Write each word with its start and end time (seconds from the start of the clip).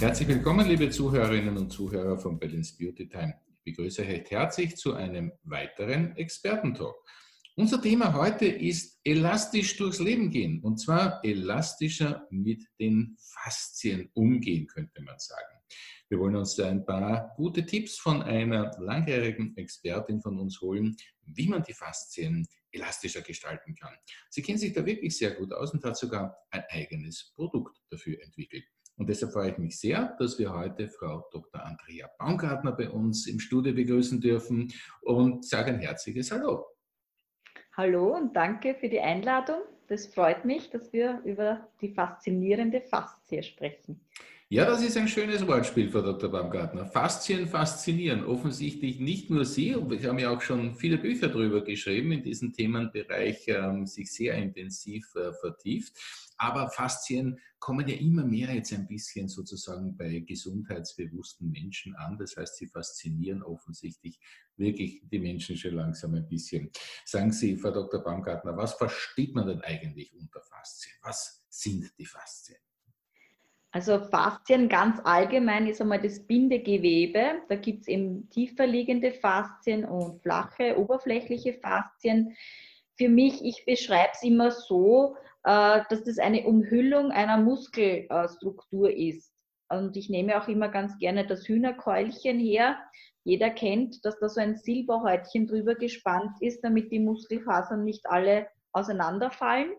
Herzlich 0.00 0.28
willkommen, 0.28 0.68
liebe 0.68 0.90
Zuhörerinnen 0.90 1.56
und 1.56 1.70
Zuhörer 1.70 2.18
von 2.18 2.38
Balance 2.38 2.76
Beauty 2.76 3.08
Time. 3.08 3.34
Ich 3.64 3.76
begrüße 3.76 4.02
euch 4.02 4.30
herzlich 4.30 4.76
zu 4.76 4.94
einem 4.94 5.32
weiteren 5.44 6.16
Expertentalk. 6.16 6.96
Unser 7.54 7.80
Thema 7.80 8.14
heute 8.14 8.46
ist 8.46 9.00
elastisch 9.04 9.76
durchs 9.76 10.00
Leben 10.00 10.30
gehen 10.30 10.60
und 10.62 10.78
zwar 10.78 11.24
elastischer 11.24 12.26
mit 12.30 12.64
den 12.80 13.16
Faszien 13.18 14.10
umgehen, 14.14 14.66
könnte 14.66 15.02
man 15.02 15.18
sagen. 15.18 15.58
Wir 16.08 16.18
wollen 16.18 16.36
uns 16.36 16.58
ein 16.58 16.86
paar 16.86 17.32
gute 17.36 17.66
Tipps 17.66 17.98
von 17.98 18.22
einer 18.22 18.70
langjährigen 18.80 19.56
Expertin 19.56 20.20
von 20.20 20.38
uns 20.38 20.60
holen, 20.60 20.96
wie 21.26 21.48
man 21.48 21.62
die 21.62 21.74
Faszien 21.74 22.46
elastischer 22.72 23.22
gestalten 23.22 23.74
kann. 23.74 23.94
Sie 24.28 24.42
kennt 24.42 24.60
sich 24.60 24.72
da 24.72 24.84
wirklich 24.84 25.16
sehr 25.16 25.32
gut 25.32 25.52
aus 25.52 25.72
und 25.72 25.84
hat 25.84 25.96
sogar 25.96 26.36
ein 26.50 26.64
eigenes 26.70 27.32
Produkt 27.34 27.78
dafür 27.90 28.22
entwickelt. 28.22 28.64
Und 28.96 29.08
deshalb 29.08 29.32
freue 29.32 29.52
ich 29.52 29.58
mich 29.58 29.78
sehr, 29.78 30.16
dass 30.18 30.38
wir 30.40 30.52
heute 30.52 30.88
Frau 30.88 31.28
Dr. 31.30 31.64
Andrea 31.64 32.10
Baumgartner 32.18 32.72
bei 32.72 32.90
uns 32.90 33.28
im 33.28 33.38
Studio 33.38 33.72
begrüßen 33.72 34.20
dürfen 34.20 34.72
und 35.02 35.46
sage 35.46 35.70
ein 35.70 35.78
herzliches 35.78 36.32
Hallo. 36.32 36.66
Hallo 37.76 38.16
und 38.16 38.34
danke 38.34 38.74
für 38.74 38.88
die 38.88 39.00
Einladung. 39.00 39.60
Das 39.86 40.08
freut 40.08 40.44
mich, 40.44 40.70
dass 40.70 40.92
wir 40.92 41.22
über 41.24 41.68
die 41.80 41.94
faszinierende 41.94 42.80
Faszie 42.80 43.44
sprechen. 43.44 44.00
Ja, 44.50 44.64
das 44.64 44.82
ist 44.82 44.96
ein 44.96 45.08
schönes 45.08 45.46
Wortspiel, 45.46 45.90
Frau 45.90 46.00
Dr. 46.00 46.30
Baumgartner. 46.30 46.86
Faszien 46.86 47.46
faszinieren. 47.46 48.24
Offensichtlich 48.24 48.98
nicht 48.98 49.28
nur 49.28 49.44
Sie, 49.44 49.76
wir 49.76 50.08
haben 50.08 50.18
ja 50.18 50.30
auch 50.30 50.40
schon 50.40 50.74
viele 50.74 50.96
Bücher 50.96 51.28
darüber 51.28 51.62
geschrieben, 51.62 52.12
in 52.12 52.22
diesem 52.22 52.54
Themenbereich 52.54 53.44
ähm, 53.48 53.86
sich 53.86 54.10
sehr 54.10 54.36
intensiv 54.36 55.14
äh, 55.16 55.34
vertieft. 55.34 55.98
Aber 56.38 56.70
Faszien 56.70 57.38
kommen 57.58 57.86
ja 57.88 57.96
immer 57.96 58.24
mehr 58.24 58.54
jetzt 58.54 58.72
ein 58.72 58.86
bisschen 58.86 59.28
sozusagen 59.28 59.94
bei 59.98 60.20
gesundheitsbewussten 60.20 61.50
Menschen 61.50 61.94
an. 61.96 62.16
Das 62.16 62.34
heißt, 62.34 62.56
sie 62.56 62.68
faszinieren 62.68 63.42
offensichtlich 63.42 64.18
wirklich 64.56 65.02
die 65.12 65.18
Menschen 65.18 65.58
schon 65.58 65.74
langsam 65.74 66.14
ein 66.14 66.26
bisschen. 66.26 66.70
Sagen 67.04 67.32
Sie, 67.32 67.54
Frau 67.58 67.70
Dr. 67.70 68.02
Baumgartner, 68.02 68.56
was 68.56 68.72
versteht 68.72 69.34
man 69.34 69.46
denn 69.46 69.60
eigentlich 69.60 70.14
unter 70.14 70.40
Faszien? 70.40 70.96
Was 71.02 71.44
sind 71.50 71.92
die 71.98 72.06
Faszien? 72.06 72.58
Also 73.70 73.98
Faszien 73.98 74.68
ganz 74.68 74.98
allgemein 75.04 75.66
ist 75.66 75.80
einmal 75.80 76.00
das 76.00 76.26
Bindegewebe. 76.26 77.42
Da 77.48 77.56
gibt 77.56 77.82
es 77.82 77.88
eben 77.88 78.28
tiefer 78.30 78.66
liegende 78.66 79.12
Faszien 79.12 79.84
und 79.84 80.22
flache, 80.22 80.78
oberflächliche 80.78 81.54
Faszien. 81.54 82.34
Für 82.96 83.08
mich, 83.08 83.44
ich 83.44 83.64
beschreibe 83.66 84.10
es 84.14 84.22
immer 84.22 84.50
so, 84.50 85.16
äh, 85.44 85.82
dass 85.90 86.02
das 86.04 86.18
eine 86.18 86.46
Umhüllung 86.46 87.10
einer 87.10 87.36
Muskelstruktur 87.36 88.90
ist. 88.90 89.32
Und 89.68 89.96
ich 89.98 90.08
nehme 90.08 90.42
auch 90.42 90.48
immer 90.48 90.68
ganz 90.68 90.98
gerne 90.98 91.26
das 91.26 91.46
Hühnerkeulchen 91.46 92.38
her. 92.38 92.78
Jeder 93.24 93.50
kennt, 93.50 94.02
dass 94.06 94.18
da 94.18 94.30
so 94.30 94.40
ein 94.40 94.56
Silberhäutchen 94.56 95.46
drüber 95.46 95.74
gespannt 95.74 96.40
ist, 96.40 96.64
damit 96.64 96.90
die 96.90 97.00
Muskelfasern 97.00 97.84
nicht 97.84 98.06
alle 98.06 98.48
auseinanderfallen. 98.72 99.70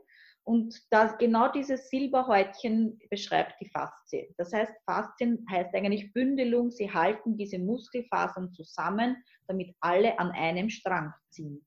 Und 0.43 0.75
das, 0.89 1.17
genau 1.17 1.51
dieses 1.51 1.89
Silberhäutchen 1.89 2.99
beschreibt 3.09 3.61
die 3.61 3.69
Faszie. 3.69 4.33
Das 4.37 4.51
heißt, 4.51 4.71
Faszien 4.85 5.45
heißt 5.49 5.73
eigentlich 5.75 6.11
Bündelung. 6.13 6.71
Sie 6.71 6.91
halten 6.91 7.37
diese 7.37 7.59
Muskelfasern 7.59 8.51
zusammen, 8.53 9.17
damit 9.47 9.75
alle 9.79 10.17
an 10.17 10.31
einem 10.31 10.69
Strang 10.69 11.13
ziehen. 11.29 11.63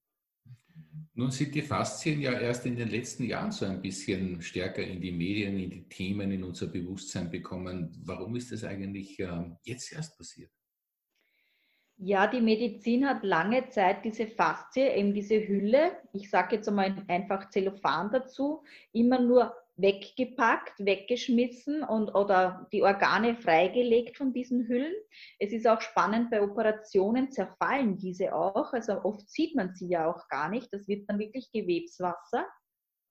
Nun 1.14 1.30
sind 1.30 1.54
die 1.54 1.62
Faszien 1.62 2.20
ja 2.20 2.32
erst 2.32 2.64
in 2.64 2.74
den 2.74 2.88
letzten 2.88 3.24
Jahren 3.24 3.52
so 3.52 3.66
ein 3.66 3.82
bisschen 3.82 4.40
stärker 4.40 4.82
in 4.82 5.00
die 5.00 5.12
Medien, 5.12 5.58
in 5.58 5.70
die 5.70 5.88
Themen, 5.88 6.32
in 6.32 6.42
unser 6.42 6.68
Bewusstsein 6.68 7.30
bekommen. 7.30 7.94
Warum 8.04 8.34
ist 8.36 8.50
das 8.50 8.64
eigentlich 8.64 9.18
ähm, 9.20 9.58
jetzt 9.62 9.92
erst 9.92 10.16
passiert? 10.16 10.50
Ja, 11.98 12.26
die 12.26 12.40
Medizin 12.40 13.08
hat 13.08 13.22
lange 13.22 13.68
Zeit 13.68 14.04
diese 14.04 14.26
Faszie, 14.26 14.88
eben 14.88 15.14
diese 15.14 15.46
Hülle, 15.46 15.92
ich 16.12 16.30
sage 16.30 16.56
jetzt 16.56 16.68
einmal 16.68 16.96
einfach 17.06 17.50
Zellophan 17.50 18.10
dazu, 18.10 18.64
immer 18.92 19.20
nur 19.20 19.54
weggepackt, 19.76 20.84
weggeschmissen 20.84 21.82
und 21.82 22.14
oder 22.14 22.68
die 22.72 22.82
Organe 22.82 23.36
freigelegt 23.36 24.16
von 24.16 24.32
diesen 24.32 24.68
Hüllen. 24.68 24.92
Es 25.38 25.52
ist 25.52 25.66
auch 25.66 25.80
spannend, 25.80 26.30
bei 26.30 26.42
Operationen 26.42 27.30
zerfallen 27.30 27.96
diese 27.96 28.34
auch. 28.34 28.72
Also 28.72 29.04
oft 29.04 29.28
sieht 29.28 29.54
man 29.54 29.74
sie 29.74 29.88
ja 29.88 30.10
auch 30.10 30.28
gar 30.28 30.48
nicht. 30.48 30.72
Das 30.72 30.88
wird 30.88 31.08
dann 31.08 31.18
wirklich 31.18 31.50
Gewebswasser. 31.52 32.46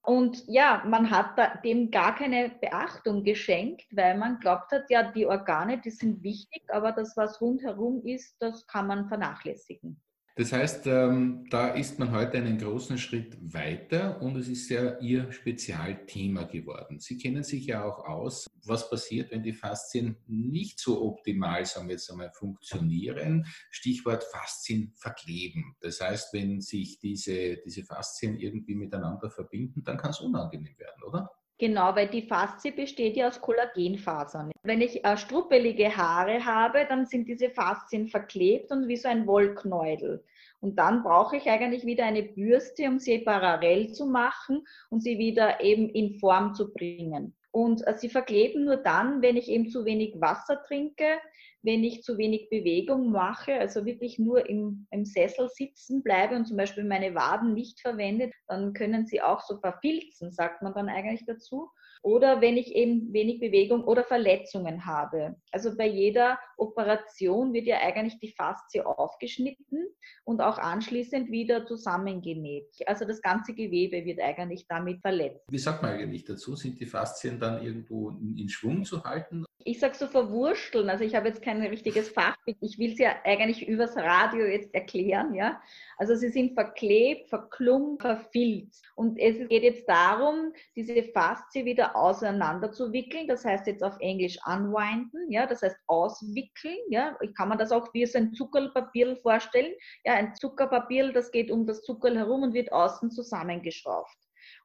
Und 0.04 0.44
ja, 0.48 0.84
man 0.88 1.12
hat 1.12 1.64
dem 1.64 1.92
gar 1.92 2.16
keine 2.16 2.50
Beachtung 2.50 3.24
geschenkt, 3.24 3.86
weil 3.96 4.18
man 4.18 4.40
glaubt 4.40 4.72
hat, 4.72 4.90
ja, 4.90 5.12
die 5.12 5.28
Organe, 5.28 5.80
die 5.80 5.92
sind 5.92 6.24
wichtig, 6.24 6.64
aber 6.70 6.92
das, 6.92 7.16
was 7.16 7.40
rundherum 7.40 8.04
ist, 8.04 8.36
das 8.40 8.66
kann 8.66 8.88
man 8.88 9.08
vernachlässigen. 9.08 10.02
Das 10.36 10.54
heißt, 10.54 10.88
ähm, 10.88 11.46
da 11.50 11.70
ist 11.70 12.00
man 12.00 12.12
heute 12.12 12.38
einen 12.38 12.58
großen 12.58 12.98
Schritt 12.98 13.38
weiter 13.54 14.22
und 14.22 14.38
es 14.38 14.48
ist 14.48 14.70
ja 14.70 14.98
Ihr 15.00 15.32
Spezialthema 15.32 16.44
geworden. 16.44 17.00
Sie 17.00 17.18
kennen 17.18 17.44
sich 17.44 17.66
ja 17.66 17.84
auch 17.84 18.06
aus, 18.06 18.48
was 18.66 18.90
passiert, 18.90 19.32
wenn 19.32 19.44
die 19.44 19.54
Faszien 19.54 20.16
nicht 20.28 20.80
so 20.80 21.02
optimal, 21.02 21.66
sagen 21.66 21.88
wir 21.88 21.96
jetzt 21.96 22.10
einmal, 22.10 22.32
funktionieren. 22.32 23.46
Stichwort 23.70 24.24
Faszien 24.24 24.94
verkleben. 24.96 25.76
Das 25.82 26.00
heißt, 26.00 26.34
wenn 26.34 26.62
sich 26.62 27.00
diese, 27.00 27.58
diese 27.58 27.84
Faszien 27.84 28.38
irgendwie 28.38 28.76
miteinander 28.76 29.30
verbinden, 29.30 29.84
dann 29.84 29.98
kann 29.98 30.12
es 30.12 30.22
unangenehm 30.22 30.78
werden, 30.78 31.04
oder? 31.04 31.30
Genau, 31.62 31.96
weil 31.96 32.08
die 32.08 32.24
Faszie 32.24 32.72
besteht 32.72 33.16
ja 33.16 33.28
aus 33.28 33.40
Kollagenfasern. 33.40 34.52
Wenn 34.64 34.82
ich 34.82 35.06
äh, 35.06 35.16
struppelige 35.16 35.96
Haare 35.96 36.44
habe, 36.44 36.88
dann 36.90 37.06
sind 37.06 37.28
diese 37.28 37.52
Faszien 37.52 38.08
verklebt 38.08 38.72
und 38.72 38.88
wie 38.88 38.96
so 38.96 39.08
ein 39.08 39.28
Wollknäudel. 39.28 40.26
Und 40.60 40.80
dann 40.80 41.04
brauche 41.04 41.38
ich 41.38 41.48
eigentlich 41.52 41.86
wieder 41.86 42.04
eine 42.04 42.24
Bürste, 42.24 42.88
um 42.88 42.98
sie 42.98 43.20
parallel 43.20 43.92
zu 43.92 44.08
machen 44.08 44.66
und 44.90 45.04
sie 45.04 45.20
wieder 45.20 45.62
eben 45.62 45.88
in 45.90 46.18
Form 46.18 46.56
zu 46.56 46.74
bringen. 46.74 47.36
Und 47.52 47.86
äh, 47.86 47.94
sie 47.96 48.10
verkleben 48.10 48.66
nur 48.66 48.78
dann, 48.78 49.22
wenn 49.22 49.38
ich 49.38 49.48
eben 49.48 49.70
zu 49.70 49.86
wenig 49.86 50.20
Wasser 50.20 50.64
trinke, 50.64 51.20
wenn 51.64 51.84
ich 51.84 52.04
zu 52.04 52.18
wenig 52.18 52.50
Bewegung 52.50 53.12
mache, 53.12 53.54
also 53.54 53.86
wirklich 53.86 54.18
nur 54.18 54.50
im, 54.50 54.88
im 54.92 55.06
Sessel 55.06 55.48
sitzen 55.50 56.02
bleibe 56.02 56.36
und 56.36 56.46
zum 56.46 56.58
Beispiel 56.58 56.84
meine 56.84 57.14
Waden 57.14 57.54
nicht 57.54 57.80
verwende, 57.82 58.32
dann 58.48 58.74
können 58.74 59.06
sie 59.06 59.22
auch 59.22 59.42
so 59.42 59.58
verfilzen, 59.58 60.32
sagt 60.32 60.62
man 60.62 60.74
dann 60.74 60.90
eigentlich 60.90 61.26
dazu 61.26 61.70
oder 62.02 62.42
wenn 62.42 62.58
ich 62.58 62.76
eben 62.76 63.14
wenig 63.14 63.40
Bewegung 63.40 63.84
oder 63.84 64.04
Verletzungen 64.04 64.86
habe. 64.86 65.36
Also 65.52 65.76
bei 65.78 65.88
jeder 65.88 66.40
Operation 66.58 67.54
wird 67.54 67.68
ja 67.68 67.78
eigentlich 67.80 68.20
die 68.20 68.34
Faszie 68.34 68.86
aufgeschnitten 68.86 69.88
und 70.24 70.42
auch 70.42 70.58
anschließend 70.58 71.32
wieder 71.32 71.66
zusammengenäht. 71.66 72.70
Also 72.86 73.06
das 73.06 73.22
ganze 73.22 73.54
Gewebe 73.54 74.06
wird 74.06 74.20
eigentlich 74.20 74.66
damit 74.68 75.02
verletzt. 75.02 75.46
Wie 75.50 75.58
sagt 75.58 75.82
man 75.82 75.92
eigentlich 75.92 76.26
dazu? 76.26 76.56
Sind 76.56 76.80
die 76.80 76.86
Faszien 76.86 77.40
dann 77.40 77.64
irgendwo 77.64 78.10
in 78.10 78.50
Schwung 78.50 78.84
zu 78.84 79.04
halten? 79.04 79.46
Ich 79.64 79.80
sage 79.80 79.96
so 79.96 80.08
verwurschteln. 80.08 80.90
Also 80.90 81.04
ich 81.04 81.16
habe 81.16 81.28
jetzt 81.28 81.44
kein 81.44 81.62
richtiges 81.62 82.10
Fachbild. 82.10 82.58
Ich 82.62 82.80
will 82.80 82.94
es 82.94 82.98
ja 82.98 83.16
eigentlich 83.24 83.68
übers 83.68 83.96
Radio 83.96 84.46
jetzt 84.46 84.74
erklären. 84.74 85.36
Ja? 85.36 85.62
Also 85.98 86.16
sie 86.16 86.30
sind 86.30 86.56
verklebt, 86.56 87.30
verklumpt, 87.30 88.02
verfilzt. 88.02 88.84
Und 88.96 89.20
es 89.20 89.48
geht 89.50 89.64
jetzt 89.64 89.88
darum, 89.88 90.54
diese 90.76 91.04
Faszie 91.04 91.66
wieder 91.66 91.91
auseinanderzuwickeln. 91.96 93.28
Das 93.28 93.46
heißt 93.46 93.68
jetzt 93.68 93.84
auf 93.84 93.98
Englisch 94.00 94.38
unwinden, 94.46 95.30
ja, 95.30 95.46
das 95.46 95.62
heißt 95.62 95.78
auswickeln. 95.88 96.78
Ja, 96.90 97.18
ich 97.22 97.34
kann 97.36 97.50
man 97.50 97.58
das 97.58 97.72
auch 97.72 97.94
wie 97.94 98.06
so 98.06 98.18
ein 98.18 98.34
Zuckerpapier 98.34 99.16
vorstellen. 99.18 99.74
Ja, 100.04 100.14
ein 100.14 100.36
Zuckerpapier, 100.36 101.12
das 101.14 101.32
geht 101.32 101.52
um 101.52 101.66
das 101.66 101.82
Zuckerl 101.84 102.18
herum 102.18 102.44
und 102.44 102.54
wird 102.54 102.72
außen 102.72 103.12
zusammengeschraubt. 103.12 104.16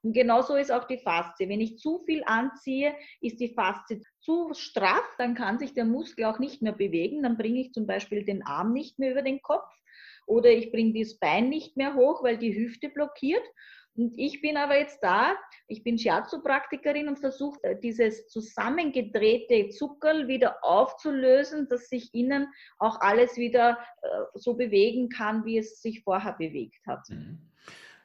Und 0.02 0.12
genauso 0.12 0.56
ist 0.56 0.70
auch 0.70 0.84
die 0.84 0.98
Faszie. 0.98 1.48
Wenn 1.48 1.60
ich 1.60 1.78
zu 1.78 2.02
viel 2.06 2.22
anziehe, 2.26 2.94
ist 3.20 3.40
die 3.40 3.54
Faszie 3.54 4.02
zu 4.20 4.52
straff, 4.54 5.04
dann 5.18 5.34
kann 5.34 5.58
sich 5.58 5.74
der 5.74 5.84
Muskel 5.84 6.24
auch 6.26 6.38
nicht 6.38 6.62
mehr 6.62 6.72
bewegen. 6.72 7.22
Dann 7.22 7.36
bringe 7.36 7.60
ich 7.60 7.72
zum 7.72 7.86
Beispiel 7.86 8.24
den 8.24 8.44
Arm 8.44 8.72
nicht 8.72 8.98
mehr 8.98 9.12
über 9.12 9.22
den 9.22 9.42
Kopf 9.42 9.68
oder 10.26 10.50
ich 10.50 10.72
bringe 10.72 10.98
das 10.98 11.18
Bein 11.18 11.48
nicht 11.48 11.76
mehr 11.76 11.94
hoch, 11.94 12.22
weil 12.22 12.38
die 12.38 12.54
Hüfte 12.54 12.88
blockiert. 12.88 13.44
Und 13.96 14.18
ich 14.18 14.40
bin 14.40 14.56
aber 14.56 14.78
jetzt 14.78 15.02
da, 15.02 15.34
ich 15.68 15.82
bin 15.82 15.98
Shiatsu-Praktikerin 15.98 17.08
und 17.08 17.18
versuche 17.18 17.62
äh, 17.62 17.80
dieses 17.80 18.28
zusammengedrehte 18.28 19.70
Zuckerl 19.70 20.28
wieder 20.28 20.62
aufzulösen, 20.62 21.68
dass 21.68 21.88
sich 21.88 22.14
innen 22.14 22.48
auch 22.78 23.00
alles 23.00 23.36
wieder 23.36 23.78
äh, 24.02 24.06
so 24.34 24.54
bewegen 24.54 25.08
kann, 25.08 25.44
wie 25.44 25.58
es 25.58 25.80
sich 25.80 26.02
vorher 26.02 26.34
bewegt 26.34 26.86
hat. 26.86 27.08
Mhm. 27.08 27.38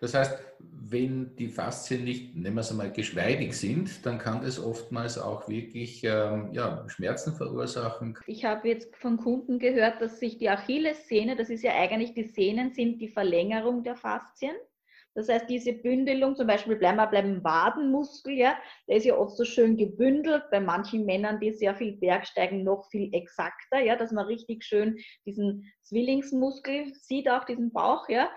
Das 0.02 0.16
heißt, 0.16 0.40
wenn 0.58 1.36
die 1.36 1.48
Faszien 1.48 2.04
nicht, 2.04 2.36
nehmen 2.36 2.56
wir 2.56 2.62
es 2.62 2.72
einmal, 2.72 2.92
geschweidig 2.92 3.54
sind, 3.54 4.04
dann 4.04 4.18
kann 4.18 4.42
das 4.42 4.60
oftmals 4.60 5.20
auch 5.20 5.48
wirklich 5.48 6.04
ähm, 6.04 6.50
ja, 6.54 6.84
Schmerzen 6.88 7.36
verursachen. 7.36 8.18
Ich 8.26 8.44
habe 8.44 8.68
jetzt 8.68 8.96
von 8.96 9.18
Kunden 9.18 9.60
gehört, 9.60 10.02
dass 10.02 10.20
sich 10.20 10.40
die 10.40 10.50
Achillessehne, 10.50 11.36
das 11.36 11.52
ist 11.52 11.64
ja 11.64 11.74
eigentlich 11.74 12.16
die 12.16 12.24
Sehnen, 12.24 12.74
sind 12.74 13.00
die 13.00 13.10
Verlängerung 13.10 13.84
der 13.84 13.96
Faszien. 13.96 14.56
Das 15.14 15.28
heißt, 15.28 15.50
diese 15.50 15.74
Bündelung, 15.74 16.36
zum 16.36 16.48
Beispiel 16.48 16.78
bleiben 16.78 16.98
wir 16.98 17.08
beim 17.08 17.44
Wadenmuskel, 17.44 18.34
ja, 18.34 18.58
der 18.88 18.98
ist 18.98 19.06
ja 19.06 19.18
oft 19.18 19.36
so 19.36 19.44
schön 19.44 19.76
gebündelt, 19.76 20.44
bei 20.52 20.62
manchen 20.62 21.06
Männern, 21.06 21.40
die 21.40 21.52
sehr 21.52 21.76
viel 21.76 21.98
Bergsteigen, 21.98 22.64
noch 22.64 22.90
viel 22.90 23.14
exakter, 23.14 23.80
ja, 23.80 23.98
dass 23.98 24.12
man 24.12 24.26
richtig 24.26 24.64
schön 24.64 24.98
diesen 25.26 25.70
Zwillingsmuskel 25.84 26.94
sieht, 26.94 27.30
auch 27.30 27.44
diesen 27.44 27.74
Bauch, 27.74 28.08
ja. 28.08 28.30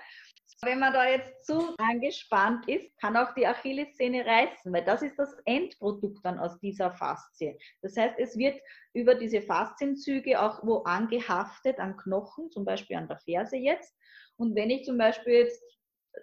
Wenn 0.63 0.79
man 0.79 0.93
da 0.93 1.07
jetzt 1.07 1.45
zu 1.45 1.75
angespannt 1.79 2.69
ist, 2.69 2.99
kann 2.99 3.17
auch 3.17 3.35
die 3.35 3.47
Achillessehne 3.47 4.25
reißen, 4.25 4.73
weil 4.73 4.85
das 4.85 5.03
ist 5.03 5.19
das 5.19 5.35
Endprodukt 5.45 6.25
dann 6.25 6.39
aus 6.39 6.59
dieser 6.61 6.93
Faszie. 6.93 7.59
Das 7.83 7.97
heißt, 7.97 8.15
es 8.19 8.37
wird 8.39 8.59
über 8.95 9.15
diese 9.15 9.43
Faszienzüge 9.43 10.41
auch 10.41 10.65
wo 10.65 10.79
angehaftet 10.85 11.79
an 11.79 11.97
Knochen, 11.97 12.51
zum 12.51 12.65
Beispiel 12.65 12.97
an 12.97 13.09
der 13.09 13.19
Ferse 13.19 13.57
jetzt. 13.57 13.95
Und 14.37 14.55
wenn 14.55 14.71
ich 14.71 14.85
zum 14.85 14.97
Beispiel 14.97 15.35
jetzt 15.35 15.63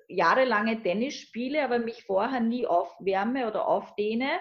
jahrelange 0.07 0.81
Tennis 0.81 1.15
spiele, 1.15 1.63
aber 1.63 1.79
mich 1.79 2.03
vorher 2.03 2.39
nie 2.39 2.65
aufwärme 2.65 3.47
oder 3.47 3.67
aufdehne, 3.67 4.39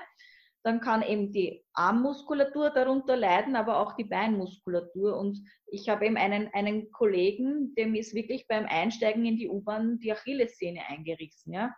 dann 0.63 0.81
kann 0.81 1.03
eben 1.03 1.33
die 1.33 1.65
Armmuskulatur 1.73 2.71
darunter 2.71 3.17
leiden, 3.17 3.57
aber 3.57 3.79
auch 3.79 3.97
die 3.97 4.05
Beinmuskulatur. 4.05 5.17
Und 5.17 5.39
ich 5.67 5.89
habe 5.89 6.05
eben 6.05 6.17
einen, 6.19 6.53
einen 6.53 6.91
Kollegen, 6.93 7.75
dem 7.77 7.95
ist 7.95 8.15
wirklich 8.15 8.47
beim 8.47 8.67
Einsteigen 8.67 9.25
in 9.25 9.37
die 9.37 9.49
U-Bahn 9.49 9.99
die 10.01 10.13
Achillessehne 10.13 10.87
eingerissen. 10.87 11.55
Ja? 11.55 11.75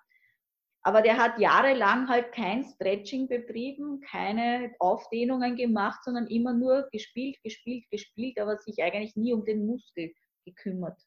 Aber 0.82 1.00
der 1.00 1.16
hat 1.16 1.38
jahrelang 1.38 2.08
halt 2.08 2.32
kein 2.32 2.64
Stretching 2.64 3.28
betrieben, 3.28 4.00
keine 4.00 4.74
Aufdehnungen 4.80 5.54
gemacht, 5.54 6.02
sondern 6.02 6.26
immer 6.26 6.52
nur 6.52 6.88
gespielt, 6.90 7.36
gespielt, 7.44 7.84
gespielt, 7.90 8.40
aber 8.40 8.58
sich 8.58 8.82
eigentlich 8.82 9.14
nie 9.14 9.32
um 9.32 9.44
den 9.44 9.64
Muskel 9.64 10.12
gekümmert. 10.44 11.00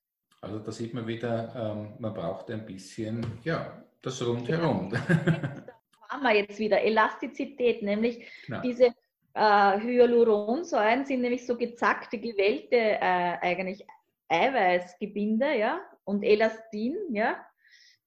Also 0.46 0.60
da 0.60 0.72
sieht 0.72 0.94
man 0.94 1.08
wieder, 1.08 1.54
ähm, 1.56 1.94
man 1.98 2.14
braucht 2.14 2.52
ein 2.52 2.68
bisschen, 2.68 3.26
ja, 3.44 3.84
das 4.04 4.24
Rundherum. 4.24 4.94
haben 6.08 6.22
wir 6.22 6.36
jetzt 6.36 6.60
wieder 6.60 6.82
Elastizität, 6.82 7.82
nämlich 7.82 8.24
genau. 8.46 8.62
diese 8.62 8.94
äh, 9.34 9.80
Hyaluronsäuren 9.80 11.04
sind 11.04 11.22
nämlich 11.22 11.48
so 11.48 11.58
gezackte, 11.58 12.20
gewellte 12.20 12.76
äh, 12.76 13.38
eigentlich 13.42 13.88
Eiweißgebinde, 14.30 15.58
ja, 15.58 15.82
und 16.04 16.22
Elastin, 16.22 16.96
ja. 17.10 17.44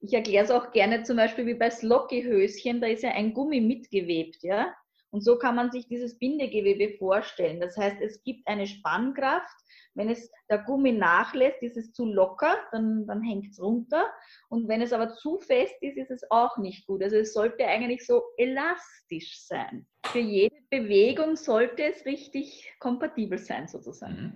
Ich 0.00 0.14
erkläre 0.14 0.44
es 0.44 0.52
auch 0.52 0.70
gerne 0.70 1.02
zum 1.02 1.16
Beispiel 1.16 1.44
wie 1.46 1.54
bei 1.54 1.70
Slocky-Höschen, 1.70 2.80
da 2.80 2.86
ist 2.86 3.02
ja 3.02 3.10
ein 3.10 3.34
Gummi 3.34 3.60
mitgewebt, 3.60 4.44
ja. 4.44 4.72
Und 5.10 5.22
so 5.22 5.38
kann 5.38 5.54
man 5.54 5.70
sich 5.70 5.88
dieses 5.88 6.18
Bindegewebe 6.18 6.96
vorstellen. 6.98 7.60
Das 7.60 7.76
heißt, 7.76 7.96
es 8.00 8.22
gibt 8.22 8.46
eine 8.46 8.66
Spannkraft, 8.66 9.56
wenn 9.98 10.10
es 10.10 10.30
der 10.48 10.58
Gummi 10.58 10.92
nachlässt, 10.92 11.60
ist 11.60 11.76
es 11.76 11.92
zu 11.92 12.04
locker, 12.04 12.56
dann, 12.70 13.04
dann 13.06 13.20
hängt 13.20 13.50
es 13.50 13.60
runter. 13.60 14.04
Und 14.48 14.68
wenn 14.68 14.80
es 14.80 14.92
aber 14.92 15.14
zu 15.14 15.40
fest 15.40 15.74
ist, 15.80 15.96
ist 15.96 16.12
es 16.12 16.22
auch 16.30 16.56
nicht 16.58 16.86
gut. 16.86 17.02
Also 17.02 17.16
es 17.16 17.32
sollte 17.32 17.66
eigentlich 17.66 18.06
so 18.06 18.22
elastisch 18.36 19.40
sein. 19.44 19.86
Für 20.06 20.20
jede 20.20 20.54
Bewegung 20.70 21.34
sollte 21.34 21.82
es 21.82 22.06
richtig 22.06 22.72
kompatibel 22.78 23.38
sein, 23.38 23.66
sozusagen. 23.66 24.14
Mhm. 24.14 24.32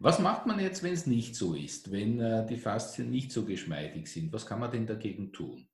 Was 0.00 0.18
macht 0.18 0.46
man 0.46 0.58
jetzt, 0.58 0.82
wenn 0.82 0.94
es 0.94 1.06
nicht 1.06 1.36
so 1.36 1.54
ist, 1.54 1.92
wenn 1.92 2.20
äh, 2.20 2.46
die 2.46 2.56
Faszien 2.56 3.10
nicht 3.10 3.30
so 3.30 3.44
geschmeidig 3.44 4.08
sind? 4.08 4.32
Was 4.32 4.46
kann 4.46 4.58
man 4.58 4.72
denn 4.72 4.86
dagegen 4.86 5.30
tun? 5.30 5.68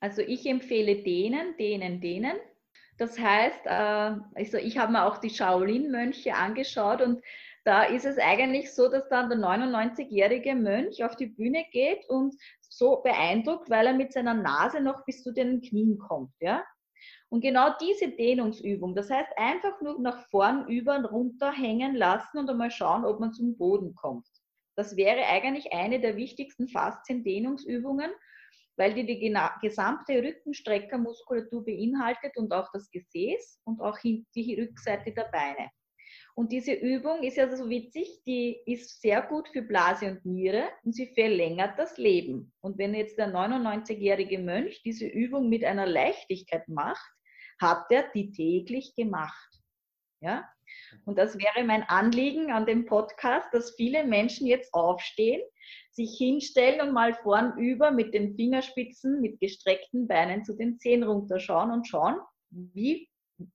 Also 0.00 0.22
ich 0.22 0.46
empfehle 0.46 1.02
denen, 1.02 1.56
denen, 1.58 2.00
denen. 2.00 2.36
Das 2.98 3.18
heißt, 3.18 3.66
äh, 3.66 4.16
also 4.34 4.58
ich 4.58 4.76
habe 4.76 4.92
mir 4.92 5.06
auch 5.06 5.18
die 5.18 5.30
Shaolin-Mönche 5.30 6.34
angeschaut 6.34 7.00
und 7.00 7.22
da 7.64 7.84
ist 7.84 8.04
es 8.04 8.18
eigentlich 8.18 8.74
so, 8.74 8.88
dass 8.88 9.08
dann 9.08 9.28
der 9.28 9.38
99-jährige 9.38 10.54
Mönch 10.54 11.04
auf 11.04 11.16
die 11.16 11.26
Bühne 11.26 11.64
geht 11.70 12.08
und 12.08 12.34
so 12.60 13.02
beeindruckt, 13.02 13.70
weil 13.70 13.86
er 13.86 13.94
mit 13.94 14.12
seiner 14.12 14.34
Nase 14.34 14.80
noch 14.80 15.04
bis 15.04 15.22
zu 15.22 15.32
den 15.32 15.60
Knien 15.60 15.98
kommt. 15.98 16.32
Ja? 16.40 16.64
Und 17.28 17.42
genau 17.42 17.70
diese 17.80 18.08
Dehnungsübung, 18.08 18.94
das 18.94 19.10
heißt 19.10 19.30
einfach 19.36 19.80
nur 19.80 20.00
nach 20.00 20.26
vorn 20.28 20.66
über 20.68 20.96
und 20.96 21.04
runter 21.04 21.52
hängen 21.52 21.94
lassen 21.94 22.38
und 22.38 22.48
einmal 22.48 22.70
schauen, 22.70 23.04
ob 23.04 23.20
man 23.20 23.32
zum 23.32 23.56
Boden 23.56 23.94
kommt. 23.94 24.26
Das 24.74 24.96
wäre 24.96 25.26
eigentlich 25.26 25.72
eine 25.72 26.00
der 26.00 26.16
wichtigsten 26.16 26.68
Faszien-Dehnungsübungen, 26.68 28.10
weil 28.78 28.94
die 28.94 29.04
die 29.04 29.34
gesamte 29.60 30.22
Rückenstreckermuskulatur 30.22 31.64
beinhaltet 31.64 32.36
und 32.36 32.52
auch 32.52 32.68
das 32.72 32.90
Gesäß 32.90 33.60
und 33.64 33.80
auch 33.80 33.98
die 33.98 34.56
Rückseite 34.60 35.12
der 35.12 35.28
Beine. 35.32 35.70
Und 36.34 36.52
diese 36.52 36.72
Übung 36.72 37.24
ist 37.24 37.36
ja 37.36 37.54
so 37.54 37.68
witzig, 37.68 38.22
die 38.24 38.60
ist 38.64 39.02
sehr 39.02 39.22
gut 39.22 39.48
für 39.48 39.62
Blase 39.62 40.12
und 40.12 40.24
Niere 40.24 40.68
und 40.84 40.94
sie 40.94 41.12
verlängert 41.12 41.76
das 41.78 41.98
Leben. 41.98 42.52
Und 42.60 42.78
wenn 42.78 42.94
jetzt 42.94 43.18
der 43.18 43.34
99-jährige 43.34 44.38
Mönch 44.38 44.80
diese 44.84 45.06
Übung 45.06 45.48
mit 45.48 45.64
einer 45.64 45.86
Leichtigkeit 45.86 46.68
macht, 46.68 47.12
hat 47.60 47.86
er 47.90 48.08
die 48.14 48.30
täglich 48.30 48.94
gemacht. 48.94 49.50
Ja? 50.20 50.48
Und 51.04 51.18
das 51.18 51.38
wäre 51.38 51.64
mein 51.64 51.82
Anliegen 51.84 52.52
an 52.52 52.66
dem 52.66 52.86
Podcast, 52.86 53.48
dass 53.52 53.74
viele 53.76 54.04
Menschen 54.04 54.46
jetzt 54.46 54.72
aufstehen, 54.74 55.42
sich 55.90 56.16
hinstellen 56.16 56.80
und 56.80 56.92
mal 56.92 57.14
vornüber 57.14 57.90
mit 57.90 58.14
den 58.14 58.34
Fingerspitzen, 58.34 59.20
mit 59.20 59.40
gestreckten 59.40 60.06
Beinen 60.06 60.44
zu 60.44 60.54
den 60.54 60.78
Zehen 60.78 61.02
runterschauen 61.02 61.70
und 61.70 61.86
schauen, 61.86 62.16
wie 62.50 63.08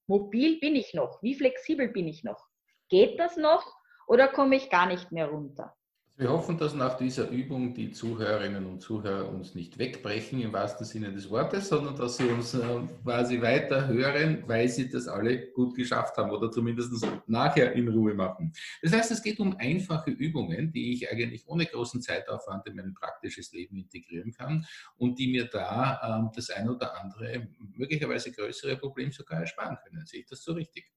mobil 0.07 0.60
bin 0.60 0.75
ich 0.75 0.94
noch, 0.94 1.21
wie 1.21 1.36
flexibel 1.36 1.88
bin 1.88 2.07
ich 2.07 2.24
noch. 2.24 2.48
Geht 2.89 3.19
das 3.19 3.38
noch 3.38 3.65
oder 4.07 4.27
komme 4.27 4.56
ich 4.56 4.69
gar 4.69 4.86
nicht 4.86 5.12
mehr 5.12 5.27
runter? 5.27 5.75
Wir 6.15 6.30
hoffen, 6.30 6.60
dass 6.60 6.75
nach 6.75 6.95
dieser 6.95 7.27
Übung 7.30 7.74
die 7.74 7.92
Zuhörerinnen 7.92 8.68
und 8.68 8.81
Zuhörer 8.81 9.27
uns 9.30 9.56
nicht 9.56 9.80
wegbrechen 9.80 10.39
im 10.42 10.54
wahrsten 10.54 10.86
Sinne 10.86 11.12
des 11.12 11.31
Wortes, 11.31 11.69
sondern 11.69 11.95
dass 11.95 12.18
sie 12.18 12.25
uns 12.25 12.54
äh, 12.54 12.81
quasi 13.04 13.42
weiter 13.42 13.88
hören, 13.88 14.44
weil 14.45 14.69
sie 14.69 14.92
das 14.92 15.07
alle 15.07 15.48
gut 15.54 15.75
geschafft 15.75 16.15
haben 16.18 16.30
oder 16.30 16.51
zumindest 16.51 16.94
nachher 17.25 17.74
in 17.74 17.88
Ruhe 17.88 18.13
machen. 18.13 18.54
Das 18.83 18.94
heißt, 18.94 19.10
es 19.10 19.24
geht 19.24 19.39
um 19.39 19.57
einfache 19.57 20.12
Übungen, 20.12 20.71
die 20.71 20.94
ich 20.94 21.12
eigentlich 21.12 21.48
ohne 21.48 21.65
großen 21.65 22.00
Zeitaufwand 22.04 22.68
in 22.68 22.75
mein 22.75 22.94
praktisches 22.94 23.51
Leben 23.51 23.75
integrieren 23.77 24.33
kann 24.33 24.68
und 24.98 25.18
die 25.18 25.31
mir 25.31 25.45
da 25.45 26.19
ähm, 26.19 26.30
das 26.36 26.51
ein 26.51 26.69
oder 26.69 26.95
andere 27.01 27.48
möglicherweise 27.75 28.31
größere 28.31 28.77
Problem 28.77 29.12
sogar 29.12 29.39
ersparen 29.39 29.80
können. 29.83 30.06
Sehe 30.06 30.19
ich 30.19 30.27
das 30.27 30.44
so 30.44 30.54
richtig? 30.54 30.92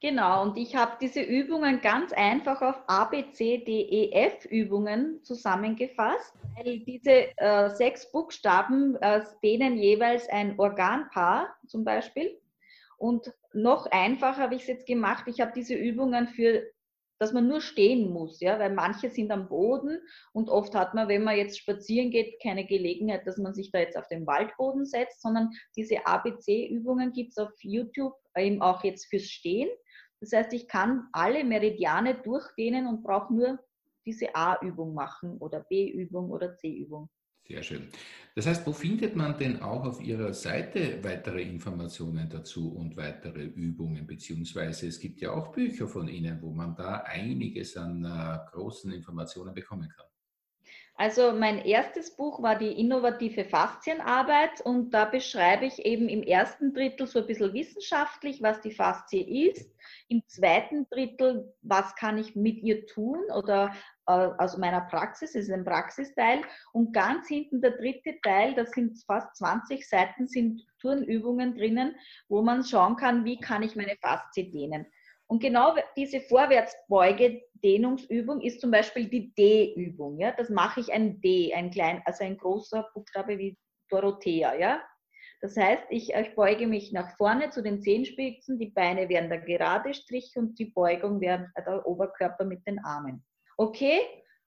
Genau, 0.00 0.42
und 0.42 0.56
ich 0.56 0.76
habe 0.76 0.92
diese 1.00 1.20
Übungen 1.22 1.80
ganz 1.80 2.12
einfach 2.12 2.62
auf 2.62 2.76
A, 2.86 3.06
B, 3.06 3.32
C, 3.32 3.58
D, 3.58 3.80
E, 3.80 4.12
F 4.12 4.44
Übungen 4.44 5.24
zusammengefasst, 5.24 6.34
weil 6.56 6.78
diese 6.80 7.36
äh, 7.36 7.70
sechs 7.70 8.10
Buchstaben 8.12 8.94
äh, 8.96 9.22
denen 9.42 9.76
jeweils 9.76 10.28
ein 10.28 10.56
Organpaar 10.56 11.52
zum 11.66 11.82
Beispiel. 11.82 12.40
Und 12.96 13.32
noch 13.52 13.86
einfacher 13.90 14.42
habe 14.42 14.54
ich 14.54 14.62
es 14.62 14.68
jetzt 14.68 14.86
gemacht, 14.86 15.24
ich 15.26 15.40
habe 15.40 15.50
diese 15.54 15.74
Übungen 15.74 16.28
für 16.28 16.62
dass 17.18 17.32
man 17.32 17.48
nur 17.48 17.60
stehen 17.60 18.12
muss, 18.12 18.40
ja, 18.40 18.58
weil 18.58 18.72
manche 18.72 19.10
sind 19.10 19.32
am 19.32 19.48
Boden 19.48 19.98
und 20.32 20.48
oft 20.48 20.74
hat 20.74 20.94
man, 20.94 21.08
wenn 21.08 21.24
man 21.24 21.36
jetzt 21.36 21.58
spazieren 21.58 22.10
geht, 22.10 22.40
keine 22.40 22.64
Gelegenheit, 22.64 23.26
dass 23.26 23.38
man 23.38 23.54
sich 23.54 23.72
da 23.72 23.80
jetzt 23.80 23.96
auf 23.96 24.06
den 24.06 24.26
Waldboden 24.26 24.86
setzt, 24.86 25.20
sondern 25.20 25.50
diese 25.76 26.06
ABC-Übungen 26.06 27.12
gibt 27.12 27.32
es 27.32 27.38
auf 27.38 27.50
YouTube 27.60 28.14
eben 28.36 28.62
auch 28.62 28.84
jetzt 28.84 29.06
fürs 29.06 29.24
Stehen. 29.24 29.68
Das 30.20 30.32
heißt, 30.32 30.52
ich 30.52 30.66
kann 30.66 31.08
alle 31.12 31.44
Meridiane 31.44 32.14
durchdehnen 32.22 32.86
und 32.86 33.02
brauche 33.02 33.32
nur 33.32 33.58
diese 34.04 34.34
A-Übung 34.34 34.94
machen 34.94 35.38
oder 35.38 35.60
B-Übung 35.60 36.30
oder 36.30 36.56
C-Übung. 36.56 37.08
Sehr 37.46 37.62
schön. 37.62 37.88
Das 38.34 38.46
heißt, 38.46 38.66
wo 38.66 38.72
findet 38.72 39.16
man 39.16 39.38
denn 39.38 39.62
auch 39.62 39.84
auf 39.84 40.02
Ihrer 40.02 40.34
Seite 40.34 41.02
weitere 41.02 41.40
Informationen 41.42 42.28
dazu 42.28 42.74
und 42.74 42.96
weitere 42.96 43.44
Übungen? 43.44 44.06
Beziehungsweise 44.06 44.86
es 44.86 45.00
gibt 45.00 45.22
ja 45.22 45.32
auch 45.32 45.50
Bücher 45.52 45.88
von 45.88 46.08
Ihnen, 46.08 46.42
wo 46.42 46.52
man 46.52 46.74
da 46.74 46.96
einiges 47.06 47.76
an 47.78 48.04
äh, 48.04 48.50
großen 48.50 48.92
Informationen 48.92 49.54
bekommen 49.54 49.88
kann. 49.88 50.06
Also 51.00 51.30
mein 51.32 51.58
erstes 51.64 52.16
Buch 52.16 52.42
war 52.42 52.58
die 52.58 52.72
innovative 52.72 53.44
Faszienarbeit 53.44 54.60
und 54.62 54.90
da 54.90 55.04
beschreibe 55.04 55.64
ich 55.64 55.78
eben 55.86 56.08
im 56.08 56.24
ersten 56.24 56.74
Drittel 56.74 57.06
so 57.06 57.20
ein 57.20 57.26
bisschen 57.28 57.52
wissenschaftlich, 57.52 58.42
was 58.42 58.60
die 58.62 58.72
Faszie 58.72 59.48
ist. 59.48 59.72
Im 60.08 60.24
zweiten 60.26 60.88
Drittel, 60.90 61.54
was 61.62 61.94
kann 61.94 62.18
ich 62.18 62.34
mit 62.34 62.64
ihr 62.64 62.84
tun 62.86 63.20
oder 63.32 63.72
äh, 64.08 64.10
aus 64.10 64.58
meiner 64.58 64.80
Praxis, 64.80 65.36
ist 65.36 65.52
ein 65.52 65.64
Praxisteil. 65.64 66.42
Und 66.72 66.92
ganz 66.92 67.28
hinten 67.28 67.60
der 67.60 67.76
dritte 67.76 68.20
Teil, 68.24 68.56
das 68.56 68.72
sind 68.72 68.98
fast 69.06 69.36
20 69.36 69.88
Seiten, 69.88 70.26
sind 70.26 70.66
Turnübungen 70.80 71.54
drinnen, 71.54 71.94
wo 72.28 72.42
man 72.42 72.64
schauen 72.64 72.96
kann, 72.96 73.24
wie 73.24 73.38
kann 73.38 73.62
ich 73.62 73.76
meine 73.76 73.96
Faszie 74.02 74.50
dehnen. 74.50 74.84
Und 75.28 75.40
genau 75.40 75.74
diese 75.96 76.20
Vorwärtsbeuge-Dehnungsübung 76.20 78.40
ist 78.40 78.60
zum 78.60 78.70
Beispiel 78.70 79.08
die 79.08 79.34
D-Übung. 79.34 80.18
Ja? 80.18 80.32
Das 80.32 80.48
mache 80.48 80.80
ich 80.80 80.92
ein 80.92 81.20
D, 81.20 81.52
ein 81.54 81.70
klein, 81.70 82.02
also 82.06 82.24
ein 82.24 82.38
großer 82.38 82.88
Buchstabe 82.94 83.38
wie 83.38 83.58
Dorothea. 83.90 84.54
Ja? 84.54 84.82
Das 85.40 85.56
heißt, 85.56 85.84
ich, 85.90 86.14
ich 86.14 86.34
beuge 86.34 86.66
mich 86.66 86.92
nach 86.92 87.16
vorne 87.16 87.50
zu 87.50 87.62
den 87.62 87.80
Zehenspitzen, 87.80 88.58
die 88.58 88.70
Beine 88.70 89.08
werden 89.08 89.28
der 89.28 89.40
gerade 89.40 89.94
Strich 89.94 90.32
und 90.36 90.58
die 90.58 90.66
Beugung 90.66 91.20
wäre 91.20 91.48
der 91.56 91.86
Oberkörper 91.86 92.44
mit 92.44 92.66
den 92.66 92.80
Armen. 92.80 93.24
Okay, 93.56 94.00